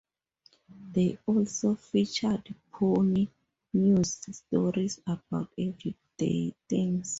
[0.93, 3.29] They also featured phony
[3.75, 7.09] news stories about everyday things.